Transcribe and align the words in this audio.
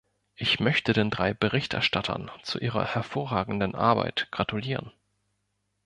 Ich 0.33 0.59
möchte 0.59 0.93
den 0.93 1.11
drei 1.11 1.31
Berichterstattern 1.35 2.31
zu 2.41 2.57
ihrer 2.59 2.83
hervorragenden 2.85 3.75
Arbeit 3.75 4.29
gratulieren. 4.31 4.91